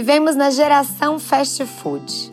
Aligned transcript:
Vivemos 0.00 0.34
na 0.34 0.48
geração 0.48 1.18
fast 1.18 1.62
food. 1.66 2.32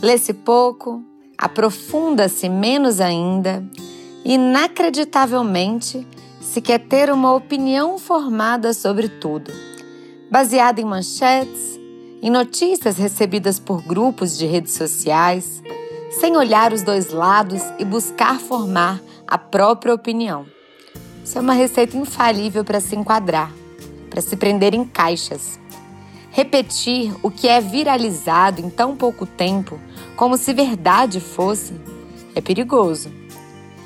Lê-se 0.00 0.32
pouco, 0.32 1.04
aprofunda-se 1.36 2.48
menos 2.48 3.02
ainda, 3.02 3.62
e 4.24 4.32
inacreditavelmente 4.32 6.06
se 6.40 6.62
quer 6.62 6.78
ter 6.78 7.12
uma 7.12 7.34
opinião 7.34 7.98
formada 7.98 8.72
sobre 8.72 9.10
tudo, 9.10 9.52
baseada 10.30 10.80
em 10.80 10.86
manchetes, 10.86 11.78
em 12.22 12.30
notícias 12.30 12.96
recebidas 12.96 13.58
por 13.60 13.82
grupos 13.82 14.38
de 14.38 14.46
redes 14.46 14.72
sociais, 14.72 15.62
sem 16.18 16.34
olhar 16.34 16.72
os 16.72 16.82
dois 16.82 17.10
lados 17.10 17.60
e 17.78 17.84
buscar 17.84 18.40
formar 18.40 19.02
a 19.26 19.36
própria 19.36 19.92
opinião. 19.92 20.46
Isso 21.22 21.36
é 21.36 21.42
uma 21.42 21.52
receita 21.52 21.94
infalível 21.94 22.64
para 22.64 22.80
se 22.80 22.96
enquadrar, 22.96 23.52
para 24.08 24.22
se 24.22 24.34
prender 24.34 24.72
em 24.72 24.82
caixas. 24.82 25.60
Repetir 26.36 27.14
o 27.22 27.30
que 27.30 27.48
é 27.48 27.62
viralizado 27.62 28.60
em 28.60 28.68
tão 28.68 28.94
pouco 28.94 29.24
tempo, 29.24 29.80
como 30.16 30.36
se 30.36 30.52
verdade 30.52 31.18
fosse, 31.18 31.72
é 32.34 32.42
perigoso. 32.42 33.10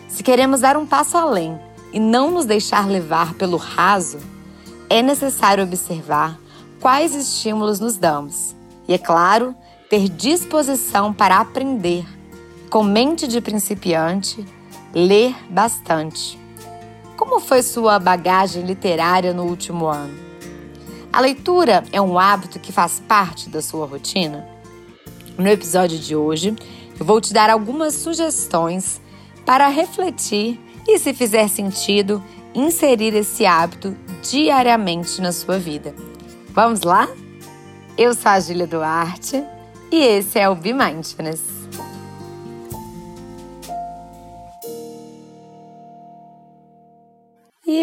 Se 0.09 0.21
queremos 0.25 0.63
dar 0.63 0.77
um 0.77 0.85
passo 0.85 1.17
além 1.17 1.57
e 1.93 2.01
não 2.01 2.33
nos 2.33 2.47
deixar 2.47 2.89
levar 2.89 3.35
pelo 3.35 3.57
raso, 3.57 4.19
é 4.89 5.01
necessário 5.01 5.63
observar 5.63 6.41
quais 6.81 7.15
estímulos 7.15 7.79
nos 7.79 7.97
damos. 7.97 8.57
E, 8.89 8.95
é 8.95 8.99
claro, 8.99 9.55
ter 9.89 10.09
disposição 10.09 11.13
para 11.13 11.39
aprender. 11.39 12.05
Com 12.69 12.83
mente 12.83 13.29
de 13.29 13.41
principiante, 13.41 14.45
ler 14.93 15.37
bastante. 15.49 16.37
Como 17.17 17.39
foi 17.39 17.63
sua 17.63 18.01
bagagem 18.01 18.65
literária 18.65 19.33
no 19.33 19.45
último 19.45 19.87
ano? 19.87 20.30
A 21.13 21.21
leitura 21.21 21.83
é 21.91 22.01
um 22.01 22.16
hábito 22.16 22.61
que 22.61 22.71
faz 22.71 23.01
parte 23.01 23.49
da 23.49 23.61
sua 23.61 23.85
rotina? 23.85 24.47
No 25.37 25.49
episódio 25.49 25.99
de 25.99 26.15
hoje, 26.15 26.55
eu 26.99 27.05
vou 27.05 27.21
te 27.21 27.33
dar 27.33 27.51
algumas 27.51 27.95
sugestões 27.95 29.01
para 29.45 29.67
refletir 29.67 30.61
e, 30.87 30.99
se 31.01 31.13
fizer 31.13 31.49
sentido, 31.49 32.23
inserir 32.55 33.13
esse 33.15 33.45
hábito 33.45 33.97
diariamente 34.23 35.21
na 35.21 35.33
sua 35.33 35.59
vida. 35.59 35.93
Vamos 36.51 36.83
lá? 36.83 37.09
Eu 37.99 38.15
sou 38.15 38.30
a 38.30 38.39
Júlia 38.39 38.69
Duarte 38.69 39.43
e 39.91 39.97
esse 39.97 40.39
é 40.39 40.49
o 40.49 40.55
Be 40.55 40.73
Mindfulness. 40.73 41.60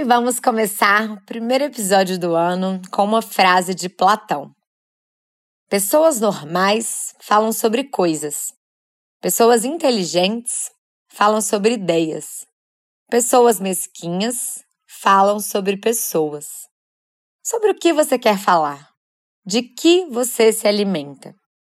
Vamos 0.08 0.40
começar 0.40 1.12
o 1.12 1.22
primeiro 1.26 1.66
episódio 1.66 2.18
do 2.18 2.34
ano 2.34 2.82
com 2.90 3.04
uma 3.04 3.22
frase 3.22 3.76
de 3.76 3.90
Platão. 3.90 4.54
Pessoas 5.70 6.22
normais 6.22 7.14
falam 7.22 7.52
sobre 7.52 7.84
coisas. 7.90 8.54
Pessoas 9.20 9.66
inteligentes 9.66 10.72
falam 11.10 11.42
sobre 11.42 11.74
ideias. 11.74 12.46
Pessoas 13.10 13.60
mesquinhas 13.60 14.64
falam 14.88 15.42
sobre 15.42 15.76
pessoas. 15.76 16.46
Sobre 17.46 17.72
o 17.72 17.76
que 17.76 17.92
você 17.92 18.18
quer 18.18 18.40
falar? 18.40 18.88
De 19.46 19.62
que 19.62 20.06
você 20.06 20.54
se 20.54 20.70
alimenta? 20.70 21.36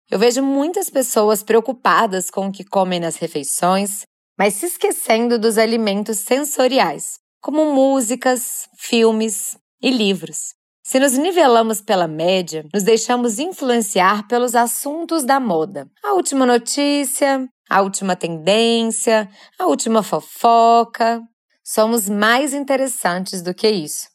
Eu 0.10 0.18
vejo 0.18 0.42
muitas 0.42 0.90
pessoas 0.90 1.44
preocupadas 1.44 2.30
com 2.30 2.48
o 2.48 2.52
que 2.52 2.64
comem 2.64 3.02
nas 3.02 3.18
refeições, 3.18 4.04
mas 4.40 4.54
se 4.54 4.68
esquecendo 4.68 5.38
dos 5.38 5.58
alimentos 5.58 6.20
sensoriais, 6.20 7.21
como 7.42 7.74
músicas, 7.74 8.70
filmes 8.78 9.58
e 9.82 9.90
livros. 9.90 10.54
Se 10.84 11.00
nos 11.00 11.14
nivelamos 11.14 11.82
pela 11.82 12.08
média, 12.08 12.66
nos 12.74 12.84
deixamos 12.84 13.40
influenciar 13.40 14.28
pelos 14.28 14.56
assuntos 14.56 15.24
da 15.24 15.40
moda. 15.40 15.88
A 16.04 16.14
última 16.14 16.46
notícia, 16.46 17.48
a 17.70 17.82
última 17.82 18.16
tendência, 18.16 19.30
a 19.58 19.66
última 19.66 20.04
fofoca. 20.04 21.22
Somos 21.64 22.10
mais 22.10 22.54
interessantes 22.54 23.42
do 23.42 23.54
que 23.54 23.70
isso. 23.70 24.08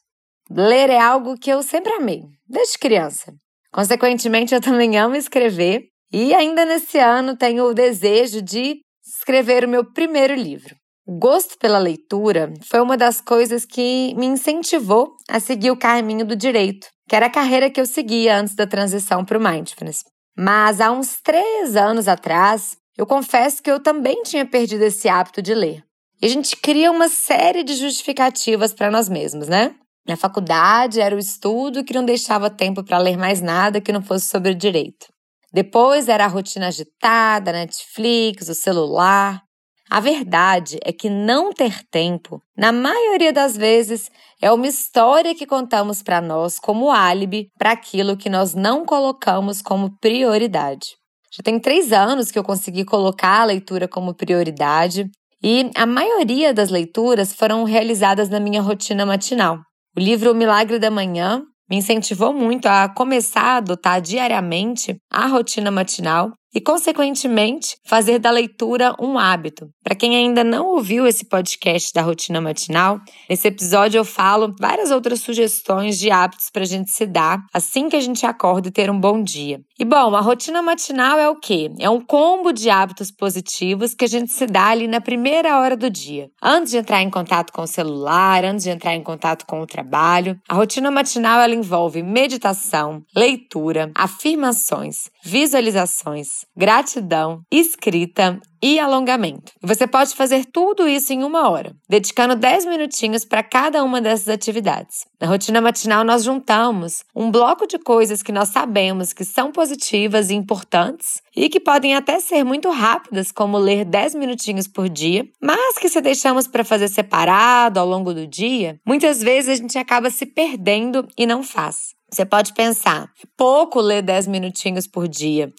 Ler 0.50 0.90
é 0.90 0.98
algo 0.98 1.38
que 1.38 1.50
eu 1.50 1.62
sempre 1.62 1.92
amei, 1.94 2.22
desde 2.46 2.78
criança. 2.78 3.32
Consequentemente, 3.72 4.54
eu 4.54 4.60
também 4.60 4.98
amo 4.98 5.16
escrever 5.16 5.88
e 6.12 6.34
ainda 6.34 6.64
nesse 6.64 6.98
ano 6.98 7.36
tenho 7.36 7.64
o 7.64 7.74
desejo 7.74 8.42
de 8.42 8.80
escrever 9.04 9.64
o 9.64 9.68
meu 9.68 9.84
primeiro 9.84 10.34
livro. 10.34 10.76
O 11.08 11.16
gosto 11.16 11.56
pela 11.58 11.78
leitura 11.78 12.52
foi 12.68 12.80
uma 12.80 12.96
das 12.96 13.20
coisas 13.20 13.64
que 13.64 14.12
me 14.16 14.26
incentivou 14.26 15.14
a 15.28 15.38
seguir 15.38 15.70
o 15.70 15.76
caminho 15.76 16.26
do 16.26 16.34
direito, 16.34 16.88
que 17.08 17.14
era 17.14 17.26
a 17.26 17.30
carreira 17.30 17.70
que 17.70 17.80
eu 17.80 17.86
seguia 17.86 18.36
antes 18.36 18.56
da 18.56 18.66
transição 18.66 19.24
para 19.24 19.38
o 19.38 19.40
mindfulness. 19.40 20.02
Mas 20.36 20.80
há 20.80 20.90
uns 20.90 21.20
três 21.22 21.76
anos 21.76 22.08
atrás, 22.08 22.76
eu 22.98 23.06
confesso 23.06 23.62
que 23.62 23.70
eu 23.70 23.78
também 23.78 24.24
tinha 24.24 24.44
perdido 24.44 24.82
esse 24.82 25.08
hábito 25.08 25.40
de 25.40 25.54
ler. 25.54 25.84
E 26.20 26.26
a 26.26 26.28
gente 26.28 26.56
cria 26.56 26.90
uma 26.90 27.08
série 27.08 27.62
de 27.62 27.76
justificativas 27.76 28.74
para 28.74 28.90
nós 28.90 29.08
mesmos, 29.08 29.46
né? 29.46 29.76
Na 30.08 30.16
faculdade 30.16 31.00
era 31.00 31.14
o 31.14 31.20
estudo 31.20 31.84
que 31.84 31.94
não 31.94 32.04
deixava 32.04 32.50
tempo 32.50 32.82
para 32.82 32.98
ler 32.98 33.16
mais 33.16 33.40
nada 33.40 33.80
que 33.80 33.92
não 33.92 34.02
fosse 34.02 34.26
sobre 34.26 34.54
direito. 34.54 35.06
Depois 35.52 36.08
era 36.08 36.24
a 36.24 36.28
rotina 36.28 36.66
agitada, 36.66 37.52
Netflix, 37.52 38.48
o 38.48 38.54
celular. 38.54 39.45
A 39.88 40.00
verdade 40.00 40.78
é 40.84 40.92
que 40.92 41.08
não 41.08 41.52
ter 41.52 41.82
tempo, 41.90 42.42
na 42.56 42.72
maioria 42.72 43.32
das 43.32 43.56
vezes, 43.56 44.10
é 44.42 44.50
uma 44.50 44.66
história 44.66 45.34
que 45.34 45.46
contamos 45.46 46.02
para 46.02 46.20
nós 46.20 46.58
como 46.58 46.90
álibi 46.90 47.48
para 47.56 47.70
aquilo 47.70 48.16
que 48.16 48.28
nós 48.28 48.52
não 48.52 48.84
colocamos 48.84 49.62
como 49.62 49.96
prioridade. 50.00 50.96
Já 51.32 51.42
tem 51.42 51.60
três 51.60 51.92
anos 51.92 52.30
que 52.30 52.38
eu 52.38 52.42
consegui 52.42 52.84
colocar 52.84 53.42
a 53.42 53.44
leitura 53.44 53.86
como 53.86 54.14
prioridade 54.14 55.08
e 55.42 55.70
a 55.76 55.86
maioria 55.86 56.52
das 56.52 56.70
leituras 56.70 57.32
foram 57.32 57.62
realizadas 57.62 58.28
na 58.28 58.40
minha 58.40 58.62
rotina 58.62 59.06
matinal. 59.06 59.58
O 59.96 60.00
livro 60.00 60.32
O 60.32 60.34
Milagre 60.34 60.78
da 60.78 60.90
Manhã 60.90 61.42
me 61.68 61.76
incentivou 61.76 62.32
muito 62.32 62.66
a 62.66 62.88
começar 62.88 63.42
a 63.42 63.56
adotar 63.56 64.00
diariamente 64.00 64.96
a 65.10 65.26
rotina 65.26 65.70
matinal 65.70 66.32
e, 66.56 66.60
consequentemente, 66.62 67.76
fazer 67.84 68.18
da 68.18 68.30
leitura 68.30 68.96
um 68.98 69.18
hábito. 69.18 69.68
Para 69.84 69.94
quem 69.94 70.16
ainda 70.16 70.42
não 70.42 70.68
ouviu 70.68 71.06
esse 71.06 71.26
podcast 71.26 71.92
da 71.92 72.00
rotina 72.00 72.40
matinal, 72.40 72.98
nesse 73.28 73.46
episódio 73.46 73.98
eu 73.98 74.06
falo 74.06 74.54
várias 74.58 74.90
outras 74.90 75.20
sugestões 75.20 75.98
de 75.98 76.10
hábitos 76.10 76.48
para 76.50 76.62
a 76.62 76.66
gente 76.66 76.90
se 76.90 77.04
dar 77.04 77.40
assim 77.52 77.90
que 77.90 77.96
a 77.96 78.00
gente 78.00 78.24
acorda 78.24 78.68
e 78.68 78.72
ter 78.72 78.90
um 78.90 78.98
bom 78.98 79.22
dia. 79.22 79.60
E 79.78 79.84
bom, 79.84 80.16
a 80.16 80.20
rotina 80.22 80.62
matinal 80.62 81.18
é 81.18 81.28
o 81.28 81.38
quê? 81.38 81.70
É 81.78 81.90
um 81.90 82.00
combo 82.00 82.50
de 82.54 82.70
hábitos 82.70 83.10
positivos 83.10 83.92
que 83.92 84.06
a 84.06 84.08
gente 84.08 84.32
se 84.32 84.46
dá 84.46 84.68
ali 84.68 84.88
na 84.88 85.02
primeira 85.02 85.58
hora 85.60 85.76
do 85.76 85.90
dia. 85.90 86.30
Antes 86.42 86.70
de 86.70 86.78
entrar 86.78 87.02
em 87.02 87.10
contato 87.10 87.52
com 87.52 87.60
o 87.60 87.66
celular, 87.66 88.42
antes 88.46 88.64
de 88.64 88.70
entrar 88.70 88.94
em 88.94 89.02
contato 89.02 89.44
com 89.44 89.60
o 89.60 89.66
trabalho, 89.66 90.40
a 90.48 90.54
rotina 90.54 90.90
matinal 90.90 91.38
ela 91.38 91.54
envolve 91.54 92.02
meditação, 92.02 93.02
leitura, 93.14 93.92
afirmações, 93.94 95.10
visualizações, 95.26 96.46
gratidão, 96.56 97.42
escrita 97.50 98.40
e 98.62 98.78
alongamento. 98.78 99.52
Você 99.60 99.86
pode 99.86 100.14
fazer 100.14 100.44
tudo 100.46 100.88
isso 100.88 101.12
em 101.12 101.24
uma 101.24 101.50
hora, 101.50 101.74
dedicando 101.88 102.36
10 102.36 102.66
minutinhos 102.66 103.24
para 103.24 103.42
cada 103.42 103.82
uma 103.82 104.00
dessas 104.00 104.28
atividades. 104.28 105.04
Na 105.20 105.26
rotina 105.26 105.60
matinal, 105.60 106.04
nós 106.04 106.22
juntamos 106.22 107.04
um 107.14 107.30
bloco 107.30 107.66
de 107.66 107.76
coisas 107.78 108.22
que 108.22 108.32
nós 108.32 108.50
sabemos 108.50 109.12
que 109.12 109.24
são 109.24 109.50
positivas 109.50 110.30
e 110.30 110.34
importantes 110.34 111.20
e 111.34 111.48
que 111.48 111.58
podem 111.58 111.94
até 111.94 112.20
ser 112.20 112.44
muito 112.44 112.70
rápidas, 112.70 113.32
como 113.32 113.58
ler 113.58 113.84
10 113.84 114.14
minutinhos 114.14 114.68
por 114.68 114.88
dia, 114.88 115.26
mas 115.42 115.76
que 115.76 115.88
se 115.88 116.00
deixamos 116.00 116.46
para 116.46 116.64
fazer 116.64 116.88
separado 116.88 117.80
ao 117.80 117.86
longo 117.86 118.14
do 118.14 118.26
dia, 118.26 118.80
muitas 118.86 119.20
vezes 119.20 119.50
a 119.50 119.62
gente 119.62 119.76
acaba 119.76 120.08
se 120.08 120.24
perdendo 120.24 121.06
e 121.18 121.26
não 121.26 121.42
faz. 121.42 121.96
Você 122.16 122.24
pode 122.24 122.54
pensar, 122.54 123.12
pouco 123.36 123.78
ler 123.78 124.00
10 124.00 124.26
minutinhos 124.26 124.86
por 124.86 125.06
dia. 125.06 125.52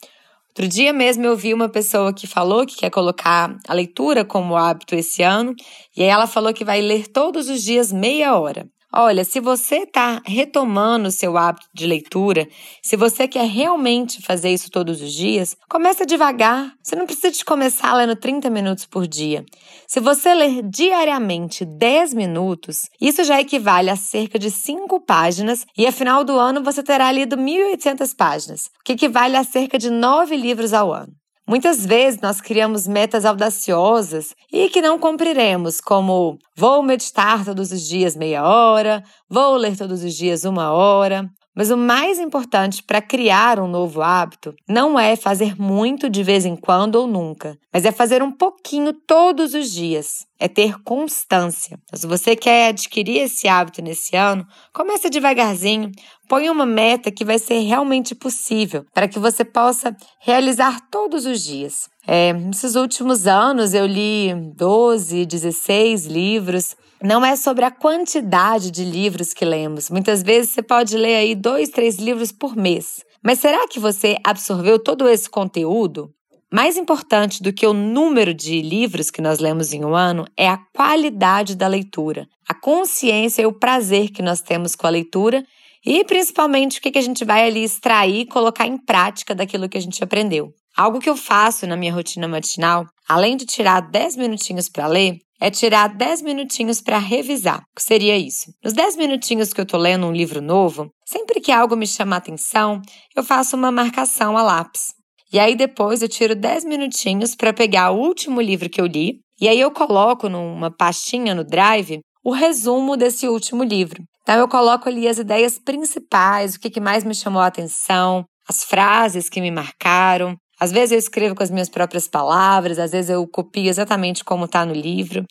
Outro 0.47 0.67
dia 0.67 0.91
mesmo 0.91 1.23
eu 1.23 1.37
vi 1.37 1.53
uma 1.53 1.69
pessoa 1.69 2.11
que 2.11 2.25
falou 2.25 2.65
que 2.65 2.77
quer 2.77 2.89
colocar 2.89 3.55
a 3.67 3.73
leitura 3.75 4.25
como 4.25 4.57
hábito 4.57 4.95
esse 4.95 5.21
ano, 5.21 5.53
e 5.95 6.01
aí 6.01 6.09
ela 6.09 6.25
falou 6.25 6.51
que 6.51 6.65
vai 6.65 6.81
ler 6.81 7.09
todos 7.09 7.47
os 7.47 7.61
dias 7.61 7.93
meia 7.93 8.35
hora. 8.35 8.67
Olha, 8.93 9.25
se 9.25 9.41
você 9.41 9.79
está 9.79 10.21
retomando 10.25 11.09
o 11.09 11.11
seu 11.11 11.37
hábito 11.37 11.67
de 11.73 11.85
leitura, 11.85 12.47
se 12.81 12.95
você 12.95 13.27
quer 13.27 13.45
realmente 13.45 14.21
fazer 14.21 14.49
isso 14.49 14.71
todos 14.71 15.01
os 15.01 15.11
dias, 15.11 15.57
começa 15.69 16.05
devagar. 16.05 16.73
Você 16.81 16.95
não 16.95 17.05
precisa 17.05 17.29
de 17.29 17.43
começar 17.43 17.93
lendo 17.93 18.15
30 18.15 18.49
minutos 18.49 18.85
por 18.85 19.05
dia. 19.05 19.43
Se 19.85 19.99
você 19.99 20.33
ler 20.33 20.63
diariamente 20.63 21.65
10 21.65 22.13
minutos, 22.13 22.89
isso 22.99 23.25
já 23.25 23.41
equivale 23.41 23.89
a 23.89 23.97
cerca 23.97 24.39
de 24.39 24.49
5 24.49 25.01
páginas 25.01 25.65
e 25.77 25.85
a 25.85 25.91
final 25.91 26.23
do 26.23 26.39
ano 26.39 26.63
você 26.63 26.81
terá 26.81 27.11
lido 27.11 27.35
1.800 27.35 28.15
páginas, 28.15 28.67
o 28.79 28.83
que 28.85 28.93
equivale 28.93 29.35
a 29.35 29.43
cerca 29.43 29.77
de 29.77 29.89
9 29.89 30.35
livros 30.37 30.71
ao 30.71 30.93
ano. 30.93 31.11
Muitas 31.47 31.85
vezes 31.85 32.19
nós 32.19 32.41
criamos 32.41 32.85
metas 32.85 33.23
audaciosas 33.23 34.35
e 34.51 34.67
que 34.67 34.81
não 34.81 34.99
cumpriremos, 34.99 35.79
como 35.79 36.37
vou 36.53 36.83
meditar 36.83 37.45
todos 37.45 37.71
os 37.71 37.87
dias 37.87 38.17
meia 38.17 38.43
hora, 38.43 39.01
vou 39.29 39.55
ler 39.55 39.77
todos 39.77 40.03
os 40.03 40.13
dias 40.13 40.43
uma 40.43 40.73
hora, 40.73 41.29
Mas 41.57 41.71
o 41.71 41.75
mais 41.75 42.19
importante 42.19 42.83
para 42.83 43.01
criar 43.01 43.59
um 43.59 43.67
novo 43.67 44.03
hábito 44.03 44.53
não 44.69 44.99
é 44.99 45.15
fazer 45.15 45.59
muito 45.59 46.07
de 46.07 46.21
vez 46.21 46.45
em 46.45 46.55
quando 46.55 46.97
ou 46.97 47.07
nunca, 47.07 47.57
mas 47.73 47.83
é 47.83 47.91
fazer 47.91 48.21
um 48.21 48.31
pouquinho 48.31 48.93
todos 48.93 49.55
os 49.55 49.71
dias. 49.71 50.27
É 50.39 50.47
ter 50.47 50.79
constância. 50.83 51.79
Então, 51.85 51.99
se 51.99 52.05
você 52.05 52.35
quer 52.35 52.67
adquirir 52.67 53.21
esse 53.21 53.47
hábito 53.47 53.81
nesse 53.81 54.15
ano, 54.15 54.45
comece 54.71 55.09
devagarzinho, 55.09 55.89
põe 56.29 56.47
uma 56.47 56.63
meta 56.63 57.09
que 57.09 57.25
vai 57.25 57.39
ser 57.39 57.57
realmente 57.61 58.13
possível 58.13 58.85
para 58.93 59.07
que 59.07 59.17
você 59.17 59.43
possa 59.43 59.97
realizar 60.19 60.79
todos 60.91 61.25
os 61.25 61.41
dias. 61.43 61.89
É, 62.05 62.33
nesses 62.33 62.75
últimos 62.75 63.25
anos 63.25 63.73
eu 63.73 63.87
li 63.87 64.31
12, 64.55 65.25
16 65.25 66.05
livros 66.05 66.75
não 67.01 67.25
é 67.25 67.35
sobre 67.35 67.65
a 67.65 67.71
quantidade 67.71 68.71
de 68.71 68.83
livros 68.83 69.33
que 69.33 69.45
lemos. 69.45 69.89
Muitas 69.89 70.23
vezes 70.23 70.51
você 70.51 70.61
pode 70.61 70.97
ler 70.97 71.15
aí 71.15 71.35
dois, 71.35 71.69
três 71.69 71.97
livros 71.97 72.31
por 72.31 72.55
mês. 72.55 73.05
Mas 73.23 73.39
será 73.39 73.67
que 73.67 73.79
você 73.79 74.17
absorveu 74.23 74.79
todo 74.79 75.07
esse 75.07 75.29
conteúdo? 75.29 76.11
Mais 76.51 76.77
importante 76.77 77.43
do 77.43 77.51
que 77.51 77.67
o 77.67 77.73
número 77.73 78.33
de 78.33 78.61
livros 78.61 79.11
que 79.11 79.21
nós 79.21 79.39
lemos 79.39 79.73
em 79.73 79.83
um 79.83 79.93
ano 79.93 80.25
é 80.37 80.47
a 80.47 80.57
qualidade 80.73 81.55
da 81.55 81.67
leitura, 81.67 82.25
a 82.47 82.53
consciência 82.53 83.41
e 83.41 83.45
o 83.45 83.51
prazer 83.51 84.11
que 84.11 84.21
nós 84.21 84.41
temos 84.41 84.73
com 84.73 84.87
a 84.87 84.89
leitura 84.89 85.43
e 85.85 86.03
principalmente 86.05 86.79
o 86.79 86.81
que 86.81 86.97
a 86.97 87.01
gente 87.01 87.25
vai 87.25 87.45
ali 87.45 87.63
extrair 87.63 88.21
e 88.21 88.25
colocar 88.25 88.65
em 88.65 88.77
prática 88.77 89.35
daquilo 89.35 89.67
que 89.67 89.77
a 89.77 89.81
gente 89.81 90.01
aprendeu. 90.01 90.53
Algo 90.75 90.99
que 90.99 91.09
eu 91.09 91.17
faço 91.17 91.67
na 91.67 91.75
minha 91.75 91.93
rotina 91.93 92.27
matinal, 92.27 92.87
além 93.07 93.37
de 93.37 93.45
tirar 93.45 93.81
10 93.81 94.15
minutinhos 94.15 94.69
para 94.69 94.87
ler, 94.87 95.17
é 95.39 95.51
tirar 95.51 95.87
10 95.87 96.23
minutinhos 96.23 96.81
para 96.81 96.97
revisar. 96.97 97.59
O 97.59 97.75
que 97.75 97.83
seria 97.83 98.17
isso? 98.17 98.51
Nos 98.63 98.73
10 98.73 98.95
minutinhos 98.97 99.53
que 99.53 99.61
eu 99.61 99.63
estou 99.63 99.79
lendo 99.79 100.07
um 100.07 100.11
livro 100.11 100.41
novo, 100.41 100.89
sempre 101.05 101.39
que 101.39 101.51
algo 101.51 101.75
me 101.75 101.85
chama 101.85 102.15
atenção, 102.15 102.81
eu 103.15 103.23
faço 103.23 103.55
uma 103.55 103.71
marcação 103.71 104.37
a 104.37 104.41
lápis. 104.41 104.93
E 105.31 105.39
aí 105.39 105.55
depois 105.55 106.01
eu 106.01 106.09
tiro 106.09 106.35
10 106.35 106.65
minutinhos 106.65 107.35
para 107.35 107.53
pegar 107.53 107.91
o 107.91 107.99
último 107.99 108.41
livro 108.41 108.69
que 108.69 108.81
eu 108.81 108.85
li, 108.85 109.19
e 109.39 109.47
aí 109.47 109.59
eu 109.59 109.71
coloco 109.71 110.27
numa 110.27 110.71
pastinha 110.71 111.35
no 111.35 111.43
Drive 111.43 111.99
o 112.23 112.31
resumo 112.31 112.97
desse 112.97 113.27
último 113.27 113.63
livro. 113.63 114.03
Então 114.23 114.35
eu 114.35 114.47
coloco 114.47 114.89
ali 114.89 115.07
as 115.07 115.19
ideias 115.19 115.59
principais, 115.59 116.55
o 116.55 116.59
que 116.59 116.79
mais 116.79 117.03
me 117.03 117.13
chamou 117.13 117.41
a 117.41 117.47
atenção, 117.47 118.25
as 118.49 118.63
frases 118.63 119.29
que 119.29 119.39
me 119.39 119.51
marcaram, 119.51 120.35
às 120.59 120.71
vezes 120.71 120.91
eu 120.91 120.99
escrevo 120.99 121.35
com 121.35 121.43
as 121.43 121.51
minhas 121.51 121.69
próprias 121.69 122.07
palavras, 122.07 122.79
às 122.79 122.91
vezes 122.91 123.09
eu 123.09 123.25
copio 123.27 123.69
exatamente 123.69 124.23
como 124.23 124.45
está 124.45 124.65
no 124.65 124.73
livro. 124.73 125.25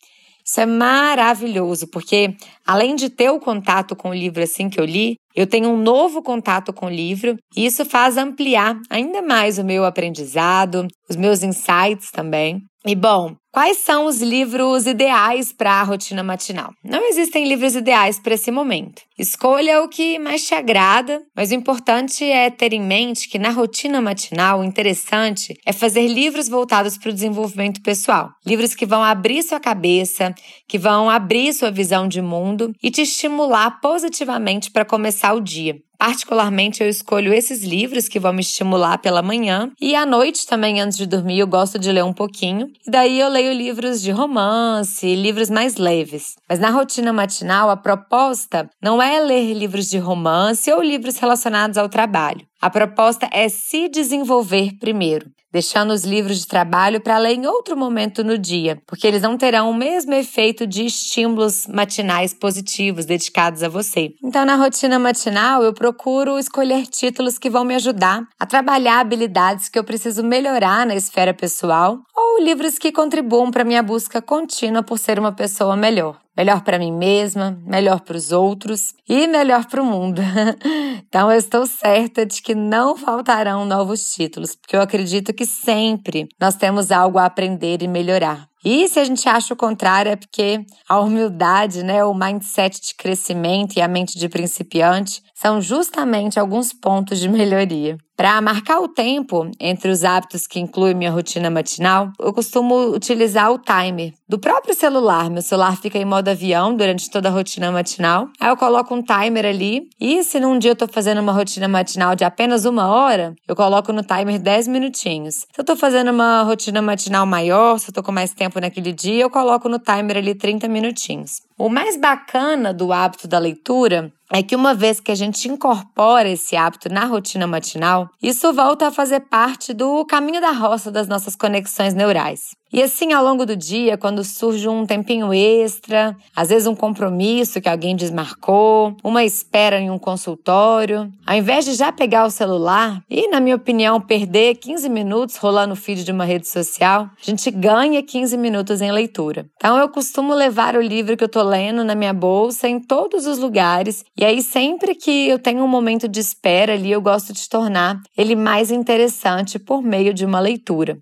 Isso 0.45 0.61
é 0.61 0.65
maravilhoso, 0.65 1.87
porque 1.87 2.33
além 2.65 2.95
de 2.95 3.09
ter 3.09 3.29
o 3.29 3.39
contato 3.39 3.97
com 3.97 4.11
o 4.11 4.13
livro 4.13 4.41
assim 4.41 4.69
que 4.69 4.79
eu 4.79 4.85
li, 4.85 5.15
eu 5.35 5.45
tenho 5.45 5.69
um 5.69 5.77
novo 5.77 6.23
contato 6.23 6.71
com 6.71 6.85
o 6.85 6.89
livro 6.89 7.35
e 7.53 7.65
isso 7.65 7.83
faz 7.83 8.15
ampliar 8.15 8.79
ainda 8.89 9.21
mais 9.21 9.57
o 9.57 9.63
meu 9.63 9.83
aprendizado, 9.83 10.87
os 11.09 11.17
meus 11.17 11.43
insights 11.43 12.11
também. 12.11 12.61
E 12.89 12.95
bom, 12.95 13.35
quais 13.51 13.79
são 13.79 14.05
os 14.05 14.21
livros 14.21 14.87
ideais 14.87 15.51
para 15.51 15.73
a 15.73 15.83
rotina 15.83 16.23
matinal? 16.23 16.71
Não 16.81 17.05
existem 17.09 17.45
livros 17.45 17.75
ideais 17.75 18.17
para 18.17 18.35
esse 18.35 18.49
momento. 18.49 19.01
Escolha 19.19 19.83
o 19.83 19.89
que 19.89 20.17
mais 20.17 20.47
te 20.47 20.53
agrada, 20.53 21.21
mas 21.35 21.51
o 21.51 21.55
importante 21.55 22.23
é 22.23 22.49
ter 22.49 22.71
em 22.71 22.81
mente 22.81 23.27
que 23.27 23.37
na 23.37 23.49
rotina 23.49 23.99
matinal, 23.99 24.61
o 24.61 24.63
interessante 24.63 25.53
é 25.65 25.73
fazer 25.73 26.07
livros 26.07 26.47
voltados 26.47 26.97
para 26.97 27.09
o 27.09 27.13
desenvolvimento 27.13 27.81
pessoal. 27.81 28.29
Livros 28.45 28.73
que 28.73 28.85
vão 28.85 29.03
abrir 29.03 29.43
sua 29.43 29.59
cabeça, 29.59 30.33
que 30.65 30.77
vão 30.77 31.09
abrir 31.09 31.51
sua 31.53 31.69
visão 31.69 32.07
de 32.07 32.21
mundo 32.21 32.71
e 32.81 32.89
te 32.89 33.01
estimular 33.01 33.81
positivamente 33.81 34.71
para 34.71 34.85
começar 34.85 35.33
o 35.33 35.41
dia. 35.41 35.75
Particularmente, 35.97 36.83
eu 36.83 36.89
escolho 36.89 37.33
esses 37.33 37.63
livros 37.63 38.07
que 38.07 38.19
vão 38.19 38.31
me 38.31 38.41
estimular 38.41 38.99
pela 38.99 39.21
manhã 39.21 39.71
e 39.81 39.95
à 39.95 40.05
noite 40.05 40.45
também, 40.45 40.79
antes 40.79 40.97
de 40.97 41.05
dormir, 41.05 41.39
eu 41.39 41.47
gosto 41.47 41.79
de 41.79 41.91
ler 41.91 42.03
um 42.03 42.13
pouquinho. 42.13 42.71
E 42.85 42.91
daí 42.91 43.19
eu 43.19 43.29
leio 43.29 43.51
livros 43.51 44.01
de 44.01 44.11
romance, 44.11 45.15
livros 45.15 45.49
mais 45.49 45.75
leves. 45.75 46.35
Mas 46.47 46.59
na 46.59 46.69
rotina 46.69 47.11
matinal, 47.11 47.69
a 47.69 47.77
proposta 47.77 48.69
não 48.81 49.01
é 49.01 49.19
ler 49.19 49.53
livros 49.53 49.89
de 49.89 49.97
romance 49.97 50.71
ou 50.71 50.81
livros 50.81 51.17
relacionados 51.17 51.77
ao 51.77 51.89
trabalho. 51.89 52.45
A 52.59 52.69
proposta 52.69 53.29
é 53.31 53.47
se 53.49 53.87
desenvolver 53.87 54.71
primeiro, 54.79 55.29
deixando 55.51 55.93
os 55.93 56.03
livros 56.03 56.39
de 56.39 56.47
trabalho 56.47 56.99
para 56.99 57.17
ler 57.17 57.35
em 57.35 57.45
outro 57.45 57.77
momento 57.77 58.23
no 58.23 58.37
dia, 58.37 58.81
porque 58.87 59.05
eles 59.05 59.21
não 59.21 59.37
terão 59.37 59.69
o 59.69 59.75
mesmo 59.75 60.13
efeito 60.13 60.65
de 60.65 60.85
estímulos 60.85 61.67
matinais 61.67 62.33
positivos 62.33 63.05
dedicados 63.05 63.61
a 63.61 63.69
você. 63.69 64.09
Então, 64.23 64.43
na 64.43 64.55
rotina 64.55 64.97
matinal, 64.97 65.63
eu 65.63 65.73
procuro 65.73 66.39
escolher 66.39 66.87
títulos 66.87 67.37
que 67.37 67.49
vão 67.49 67.63
me 67.63 67.75
ajudar 67.75 68.23
a 68.39 68.45
trabalhar 68.45 68.99
habilidades 68.99 69.69
que 69.69 69.77
eu 69.77 69.83
preciso 69.83 70.23
melhorar 70.23 70.85
na 70.85 70.95
esfera 70.95 71.33
pessoal 71.33 71.99
ou 72.15 72.26
livros 72.41 72.77
que 72.77 72.91
contribuam 72.91 73.51
para 73.51 73.63
minha 73.63 73.83
busca 73.83 74.21
contínua 74.21 74.83
por 74.83 74.97
ser 74.97 75.19
uma 75.19 75.31
pessoa 75.31 75.75
melhor 75.75 76.19
melhor 76.37 76.61
para 76.61 76.77
mim 76.77 76.91
mesma, 76.91 77.59
melhor 77.65 78.01
para 78.01 78.15
os 78.15 78.31
outros 78.31 78.93
e 79.09 79.25
melhor 79.25 79.65
para 79.65 79.81
o 79.81 79.85
mundo. 79.85 80.21
então 81.07 81.31
eu 81.31 81.37
estou 81.39 81.65
certa 81.65 82.27
de 82.27 82.43
que 82.43 82.53
não 82.53 82.95
faltarão 82.95 83.65
novos 83.65 84.13
títulos, 84.13 84.55
porque 84.55 84.75
eu 84.75 84.81
acredito 84.81 85.33
que 85.33 85.47
sempre 85.47 86.27
nós 86.39 86.55
temos 86.55 86.91
algo 86.91 87.17
a 87.17 87.25
aprender 87.25 87.81
e 87.81 87.87
melhorar. 87.87 88.47
E 88.63 88.87
se 88.87 88.99
a 88.99 89.03
gente 89.03 89.27
acha 89.27 89.53
o 89.53 89.57
contrário, 89.57 90.11
é 90.11 90.15
porque 90.15 90.63
a 90.87 90.99
humildade, 90.99 91.83
né, 91.83 92.03
o 92.03 92.13
mindset 92.13 92.81
de 92.81 92.95
crescimento 92.95 93.77
e 93.77 93.81
a 93.81 93.87
mente 93.87 94.19
de 94.19 94.29
principiante 94.29 95.21
são 95.33 95.61
justamente 95.61 96.39
alguns 96.39 96.73
pontos 96.73 97.19
de 97.19 97.29
melhoria. 97.29 97.97
Para 98.17 98.41
marcar 98.41 98.79
o 98.79 98.87
tempo 98.87 99.51
entre 99.59 99.91
os 99.91 100.03
hábitos 100.03 100.47
que 100.47 100.59
incluem 100.59 100.95
minha 100.95 101.11
rotina 101.11 101.51
matinal, 101.51 102.11
eu 102.19 102.33
costumo 102.33 102.87
utilizar 102.87 103.51
o 103.51 103.59
timer 103.59 104.11
do 104.27 104.39
próprio 104.39 104.73
celular. 104.73 105.29
Meu 105.29 105.43
celular 105.43 105.77
fica 105.77 105.99
em 105.99 106.03
modo 106.03 106.27
avião 106.27 106.75
durante 106.75 107.11
toda 107.11 107.29
a 107.29 107.31
rotina 107.31 107.71
matinal. 107.71 108.27
Aí 108.39 108.49
eu 108.49 108.57
coloco 108.57 108.95
um 108.95 109.03
timer 109.03 109.45
ali. 109.45 109.87
E 110.01 110.23
se 110.23 110.39
num 110.39 110.57
dia 110.57 110.71
eu 110.71 110.75
tô 110.75 110.87
fazendo 110.87 111.21
uma 111.21 111.31
rotina 111.31 111.67
matinal 111.67 112.15
de 112.15 112.23
apenas 112.23 112.65
uma 112.65 112.87
hora, 112.87 113.35
eu 113.47 113.55
coloco 113.55 113.93
no 113.93 114.01
timer 114.01 114.39
10 114.39 114.67
minutinhos. 114.67 115.35
Se 115.35 115.61
eu 115.61 115.63
tô 115.63 115.75
fazendo 115.75 116.09
uma 116.09 116.41
rotina 116.41 116.81
matinal 116.81 117.23
maior, 117.27 117.77
se 117.77 117.91
eu 117.91 117.93
tô 117.93 118.01
com 118.01 118.11
mais 118.11 118.33
tempo 118.33 118.59
naquele 118.59 118.93
dia, 118.93 119.21
eu 119.21 119.29
coloco 119.29 119.69
no 119.69 119.77
timer 119.77 120.17
ali 120.17 120.33
30 120.33 120.67
minutinhos. 120.67 121.41
O 121.55 121.69
mais 121.69 121.95
bacana 121.95 122.73
do 122.73 122.91
hábito 122.91 123.27
da 123.27 123.37
leitura 123.37 124.11
é 124.31 124.43
que 124.43 124.55
uma 124.55 124.73
vez 124.73 124.99
que 124.99 125.11
a 125.11 125.15
gente 125.15 125.47
incorpora 125.47 126.29
esse 126.29 126.55
hábito 126.55 126.89
na 126.89 127.05
rotina 127.05 127.47
matinal, 127.47 128.09
isso 128.21 128.51
volta 128.53 128.87
a 128.87 128.91
fazer 128.91 129.21
parte 129.21 129.73
do 129.73 130.05
caminho 130.05 130.41
da 130.41 130.51
roça 130.51 130.91
das 130.91 131.07
nossas 131.07 131.35
conexões 131.35 131.93
neurais. 131.93 132.55
E 132.71 132.83
assim, 132.83 133.13
ao 133.13 133.23
longo 133.23 133.45
do 133.45 133.55
dia, 133.55 133.97
quando 133.97 134.23
surge 134.23 134.67
um 134.67 134.85
tempinho 134.85 135.33
extra, 135.33 136.15
às 136.35 136.49
vezes 136.49 136.67
um 136.67 136.75
compromisso 136.75 137.61
que 137.61 137.69
alguém 137.69 137.95
desmarcou, 137.95 138.95
uma 139.03 139.23
espera 139.23 139.79
em 139.79 139.89
um 139.89 139.97
consultório, 139.97 141.11
ao 141.25 141.35
invés 141.35 141.63
de 141.63 141.73
já 141.73 141.91
pegar 141.91 142.25
o 142.25 142.29
celular 142.29 143.01
e, 143.09 143.29
na 143.29 143.39
minha 143.39 143.55
opinião, 143.55 144.01
perder 144.01 144.55
15 144.55 144.89
minutos 144.89 145.37
rolando 145.37 145.73
o 145.73 145.77
feed 145.77 146.03
de 146.03 146.11
uma 146.11 146.25
rede 146.25 146.47
social, 146.47 147.09
a 147.21 147.29
gente 147.29 147.49
ganha 147.51 148.03
15 148.03 148.37
minutos 148.37 148.81
em 148.81 148.91
leitura. 148.91 149.45
Então, 149.55 149.77
eu 149.77 149.87
costumo 149.87 150.33
levar 150.33 150.75
o 150.75 150.81
livro 150.81 151.15
que 151.15 151.23
eu 151.23 151.29
tô 151.29 151.43
lendo 151.43 151.83
na 151.83 151.95
minha 151.95 152.13
bolsa 152.13 152.67
em 152.67 152.79
todos 152.79 153.25
os 153.25 153.37
lugares, 153.37 154.03
e 154.17 154.25
aí 154.25 154.41
sempre 154.41 154.93
que 154.93 155.27
eu 155.29 155.39
tenho 155.39 155.63
um 155.63 155.67
momento 155.67 156.07
de 156.07 156.19
espera 156.19 156.73
ali, 156.73 156.91
eu 156.91 157.01
gosto 157.01 157.31
de 157.31 157.47
tornar 157.47 158.01
ele 158.17 158.35
mais 158.35 158.71
interessante 158.71 159.57
por 159.57 159.81
meio 159.81 160.13
de 160.13 160.25
uma 160.25 160.39
leitura. 160.39 160.97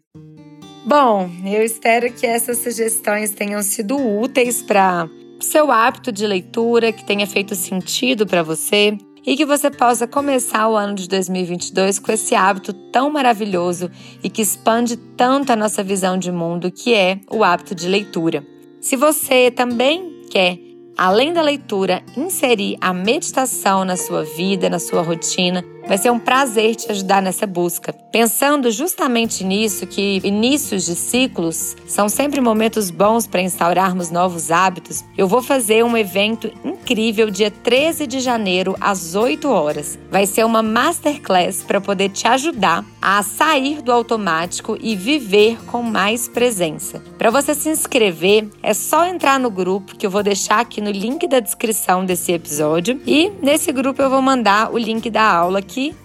Bom, 0.85 1.31
eu 1.43 1.63
espero 1.63 2.13
que 2.13 2.27
essas 2.27 2.59
sugestões 2.59 3.31
tenham 3.31 3.59
sido 3.63 3.97
úteis 3.97 4.61
para 4.61 5.09
seu 5.39 5.71
hábito 5.71 6.11
de 6.11 6.27
leitura, 6.27 6.91
que 6.91 7.03
tenha 7.03 7.25
feito 7.25 7.55
sentido 7.55 8.27
para 8.27 8.43
você 8.43 8.95
e 9.25 9.35
que 9.35 9.45
você 9.45 9.71
possa 9.71 10.05
começar 10.05 10.69
o 10.69 10.75
ano 10.75 10.93
de 10.93 11.09
2022 11.09 11.97
com 11.97 12.11
esse 12.11 12.35
hábito 12.35 12.71
tão 12.71 13.09
maravilhoso 13.09 13.89
e 14.23 14.29
que 14.29 14.43
expande 14.43 14.95
tanto 14.95 15.51
a 15.51 15.55
nossa 15.55 15.83
visão 15.83 16.19
de 16.19 16.31
mundo, 16.31 16.71
que 16.71 16.93
é 16.93 17.19
o 17.31 17.43
hábito 17.43 17.73
de 17.73 17.87
leitura. 17.87 18.45
Se 18.79 18.95
você 18.95 19.49
também 19.49 20.21
quer 20.29 20.59
além 20.97 21.33
da 21.33 21.41
leitura, 21.41 22.03
inserir 22.15 22.77
a 22.79 22.93
meditação 22.93 23.83
na 23.83 23.97
sua 23.97 24.23
vida, 24.23 24.69
na 24.69 24.79
sua 24.79 25.01
rotina, 25.01 25.63
Vai 25.87 25.99
ser 25.99 26.11
um 26.11 26.17
prazer 26.17 26.75
te 26.75 26.91
ajudar 26.91 27.21
nessa 27.21 27.45
busca. 27.45 27.93
Pensando 28.11 28.71
justamente 28.71 29.43
nisso, 29.43 29.85
que 29.85 30.19
inícios 30.23 30.85
de 30.85 30.95
ciclos 30.95 31.75
são 31.85 32.09
sempre 32.09 32.41
momentos 32.41 32.89
bons 32.89 33.27
para 33.27 33.41
instaurarmos 33.41 34.09
novos 34.09 34.51
hábitos, 34.51 35.03
eu 35.15 35.27
vou 35.27 35.43
fazer 35.43 35.83
um 35.83 35.95
evento 35.95 36.51
incrível 36.63 37.29
dia 37.29 37.51
13 37.51 38.07
de 38.07 38.19
janeiro 38.19 38.75
às 38.81 39.15
8 39.15 39.47
horas. 39.47 39.99
Vai 40.09 40.25
ser 40.25 40.43
uma 40.43 40.63
masterclass 40.63 41.61
para 41.61 41.79
poder 41.79 42.09
te 42.09 42.27
ajudar 42.27 42.83
a 43.01 43.21
sair 43.21 43.81
do 43.83 43.91
automático 43.91 44.77
e 44.81 44.95
viver 44.95 45.63
com 45.65 45.83
mais 45.83 46.27
presença. 46.27 47.03
Para 47.17 47.29
você 47.29 47.53
se 47.53 47.69
inscrever, 47.69 48.47
é 48.63 48.73
só 48.73 49.05
entrar 49.05 49.39
no 49.39 49.51
grupo 49.51 49.95
que 49.95 50.05
eu 50.05 50.09
vou 50.09 50.23
deixar 50.23 50.61
aqui 50.61 50.81
no 50.81 50.89
link 50.89 51.27
da 51.27 51.39
descrição 51.39 52.03
desse 52.03 52.31
episódio 52.31 52.99
e 53.05 53.31
nesse 53.41 53.71
grupo 53.71 54.01
eu 54.01 54.09
vou 54.09 54.21
mandar 54.21 54.73
o 54.73 54.77
link 54.77 55.09
da 55.09 55.23
aula 55.23 55.61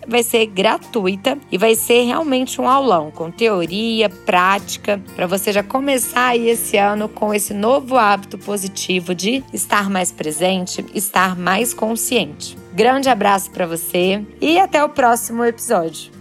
vai 0.07 0.23
ser 0.23 0.47
gratuita 0.47 1.39
e 1.50 1.59
vai 1.59 1.75
ser 1.75 2.03
realmente 2.03 2.61
um 2.61 2.69
aulão 2.69 3.11
com 3.11 3.31
teoria, 3.31 4.09
prática, 4.09 5.00
para 5.15 5.27
você 5.27 5.53
já 5.53 5.62
começar 5.62 6.29
aí 6.29 6.49
esse 6.49 6.77
ano 6.77 7.09
com 7.09 7.33
esse 7.33 7.55
novo 7.55 7.97
hábito 7.97 8.39
positivo 8.39 9.15
de 9.15 9.43
estar 9.53 9.89
mais 9.89 10.12
presente, 10.12 10.85
estar 10.95 11.37
mais 11.37 11.73
consciente. 11.73 12.57
Grande 12.73 13.09
abraço 13.09 13.50
para 13.50 13.67
você 13.67 14.25
e 14.41 14.59
até 14.59 14.83
o 14.85 14.89
próximo 14.89 15.45
episódio. 15.45 16.20